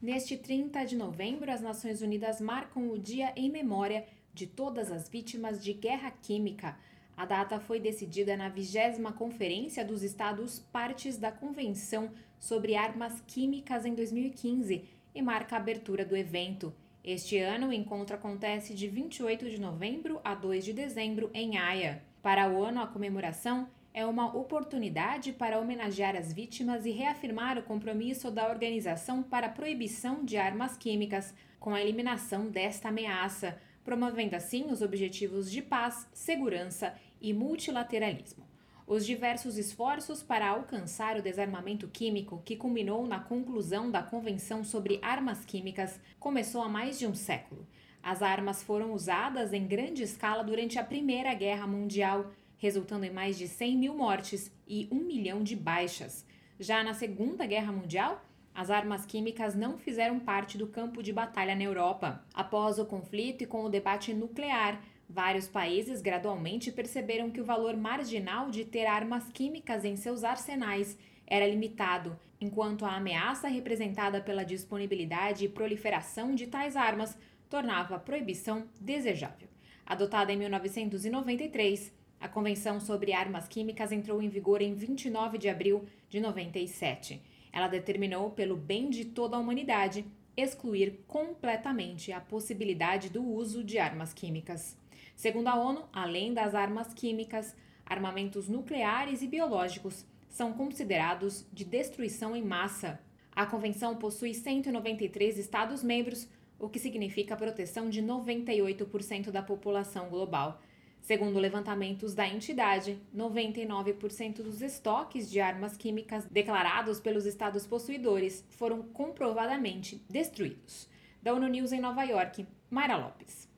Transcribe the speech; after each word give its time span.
Neste 0.00 0.34
30 0.34 0.82
de 0.86 0.96
novembro, 0.96 1.52
as 1.52 1.60
Nações 1.60 2.00
Unidas 2.00 2.40
marcam 2.40 2.90
o 2.90 2.98
dia 2.98 3.34
em 3.36 3.50
memória 3.50 4.06
de 4.32 4.46
todas 4.46 4.90
as 4.90 5.10
vítimas 5.10 5.62
de 5.62 5.74
guerra 5.74 6.10
química. 6.10 6.74
A 7.14 7.26
data 7.26 7.60
foi 7.60 7.78
decidida 7.78 8.34
na 8.34 8.48
20 8.48 9.12
Conferência 9.14 9.84
dos 9.84 10.02
Estados 10.02 10.58
Partes 10.58 11.18
da 11.18 11.30
Convenção 11.30 12.10
sobre 12.38 12.76
Armas 12.76 13.20
Químicas 13.26 13.84
em 13.84 13.94
2015 13.94 14.88
e 15.14 15.20
marca 15.20 15.56
a 15.56 15.58
abertura 15.58 16.02
do 16.02 16.16
evento. 16.16 16.72
Este 17.04 17.36
ano, 17.36 17.68
o 17.68 17.72
encontro 17.72 18.16
acontece 18.16 18.72
de 18.72 18.88
28 18.88 19.50
de 19.50 19.60
novembro 19.60 20.18
a 20.24 20.34
2 20.34 20.64
de 20.64 20.72
dezembro 20.72 21.30
em 21.34 21.58
Haia. 21.58 22.02
Para 22.22 22.48
o 22.48 22.62
ano, 22.64 22.80
a 22.80 22.86
comemoração 22.86 23.68
é 23.92 24.06
uma 24.06 24.34
oportunidade 24.36 25.32
para 25.32 25.58
homenagear 25.58 26.14
as 26.16 26.32
vítimas 26.32 26.86
e 26.86 26.90
reafirmar 26.90 27.58
o 27.58 27.62
compromisso 27.62 28.30
da 28.30 28.48
organização 28.48 29.22
para 29.22 29.48
a 29.48 29.50
proibição 29.50 30.24
de 30.24 30.36
armas 30.36 30.76
químicas 30.76 31.34
com 31.58 31.74
a 31.74 31.80
eliminação 31.80 32.48
desta 32.48 32.88
ameaça, 32.88 33.58
promovendo 33.84 34.36
assim 34.36 34.70
os 34.70 34.80
objetivos 34.80 35.50
de 35.50 35.60
paz, 35.60 36.08
segurança 36.12 36.94
e 37.20 37.32
multilateralismo. 37.32 38.48
Os 38.86 39.06
diversos 39.06 39.56
esforços 39.56 40.22
para 40.22 40.48
alcançar 40.48 41.16
o 41.16 41.22
desarmamento 41.22 41.86
químico, 41.88 42.42
que 42.44 42.56
culminou 42.56 43.06
na 43.06 43.20
conclusão 43.20 43.90
da 43.90 44.02
Convenção 44.02 44.64
sobre 44.64 44.98
Armas 45.02 45.44
Químicas, 45.44 46.00
começou 46.18 46.62
há 46.62 46.68
mais 46.68 46.98
de 46.98 47.06
um 47.06 47.14
século. 47.14 47.66
As 48.02 48.22
armas 48.22 48.62
foram 48.62 48.92
usadas 48.92 49.52
em 49.52 49.66
grande 49.66 50.02
escala 50.02 50.42
durante 50.42 50.78
a 50.78 50.84
Primeira 50.84 51.34
Guerra 51.34 51.66
Mundial 51.66 52.32
resultando 52.60 53.06
em 53.06 53.10
mais 53.10 53.36
de 53.36 53.48
100 53.48 53.76
mil 53.76 53.94
mortes 53.96 54.52
e 54.68 54.86
1 54.92 54.94
milhão 54.94 55.42
de 55.42 55.56
baixas. 55.56 56.26
Já 56.58 56.84
na 56.84 56.92
Segunda 56.92 57.46
Guerra 57.46 57.72
Mundial, 57.72 58.22
as 58.54 58.70
armas 58.70 59.06
químicas 59.06 59.54
não 59.54 59.78
fizeram 59.78 60.20
parte 60.20 60.58
do 60.58 60.66
campo 60.66 61.02
de 61.02 61.10
batalha 61.10 61.56
na 61.56 61.64
Europa. 61.64 62.22
Após 62.34 62.78
o 62.78 62.84
conflito 62.84 63.42
e 63.42 63.46
com 63.46 63.64
o 63.64 63.70
debate 63.70 64.12
nuclear, 64.12 64.78
vários 65.08 65.48
países 65.48 66.02
gradualmente 66.02 66.70
perceberam 66.70 67.30
que 67.30 67.40
o 67.40 67.44
valor 67.44 67.74
marginal 67.76 68.50
de 68.50 68.66
ter 68.66 68.84
armas 68.84 69.24
químicas 69.32 69.84
em 69.84 69.96
seus 69.96 70.22
arsenais 70.22 70.98
era 71.26 71.46
limitado, 71.46 72.18
enquanto 72.38 72.84
a 72.84 72.94
ameaça 72.94 73.48
representada 73.48 74.20
pela 74.20 74.44
disponibilidade 74.44 75.46
e 75.46 75.48
proliferação 75.48 76.34
de 76.34 76.46
tais 76.46 76.76
armas 76.76 77.16
tornava 77.48 77.96
a 77.96 77.98
proibição 77.98 78.66
desejável. 78.78 79.48
Adotada 79.86 80.30
em 80.30 80.36
1993, 80.36 81.92
a 82.20 82.28
Convenção 82.28 82.78
sobre 82.78 83.14
Armas 83.14 83.48
Químicas 83.48 83.90
entrou 83.90 84.20
em 84.20 84.28
vigor 84.28 84.60
em 84.60 84.74
29 84.74 85.38
de 85.38 85.48
abril 85.48 85.86
de 86.10 86.20
97. 86.20 87.20
Ela 87.50 87.66
determinou, 87.66 88.30
pelo 88.30 88.56
bem 88.56 88.90
de 88.90 89.06
toda 89.06 89.36
a 89.36 89.40
humanidade, 89.40 90.04
excluir 90.36 91.00
completamente 91.08 92.12
a 92.12 92.20
possibilidade 92.20 93.08
do 93.08 93.24
uso 93.24 93.64
de 93.64 93.78
armas 93.78 94.12
químicas. 94.12 94.76
Segundo 95.16 95.48
a 95.48 95.54
ONU, 95.54 95.84
além 95.92 96.34
das 96.34 96.54
armas 96.54 96.92
químicas, 96.92 97.56
armamentos 97.86 98.48
nucleares 98.48 99.22
e 99.22 99.26
biológicos 99.26 100.04
são 100.28 100.52
considerados 100.52 101.46
de 101.50 101.64
destruição 101.64 102.36
em 102.36 102.42
massa. 102.42 103.00
A 103.32 103.46
convenção 103.46 103.96
possui 103.96 104.34
193 104.34 105.38
Estados-membros, 105.38 106.28
o 106.58 106.68
que 106.68 106.78
significa 106.78 107.32
a 107.32 107.38
proteção 107.38 107.88
de 107.88 108.02
98% 108.02 109.30
da 109.30 109.42
população 109.42 110.10
global. 110.10 110.60
Segundo 111.00 111.38
levantamentos 111.38 112.14
da 112.14 112.28
entidade, 112.28 113.00
99% 113.14 114.42
dos 114.42 114.62
estoques 114.62 115.30
de 115.30 115.40
armas 115.40 115.76
químicas 115.76 116.24
declarados 116.30 117.00
pelos 117.00 117.26
estados 117.26 117.66
possuidores 117.66 118.44
foram 118.50 118.82
comprovadamente 118.82 120.04
destruídos. 120.08 120.88
Da 121.22 121.34
ONU 121.34 121.48
News 121.48 121.72
em 121.72 121.80
Nova 121.80 122.04
York, 122.04 122.46
Mayra 122.70 122.96
Lopes. 122.96 123.49